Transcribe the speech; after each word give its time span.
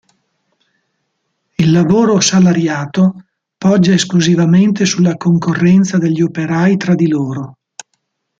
Il 1.57 1.71
lavoro 1.71 2.19
salariato 2.19 3.25
poggia 3.55 3.93
esclusivamente 3.93 4.83
sulla 4.83 5.15
concorrenza 5.15 5.99
degli 5.99 6.21
operai 6.23 6.75
tra 6.75 6.95
di 6.95 7.07
loro. 7.07 7.59